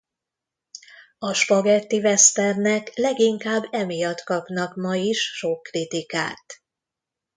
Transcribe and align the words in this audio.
A 1.19 1.33
spagettiwesternek 1.33 2.95
leginkább 2.95 3.63
emiatt 3.71 4.21
kapnak 4.23 4.75
ma 4.75 4.95
is 4.95 5.21
sok 5.21 5.61
kritikát. 5.63 6.61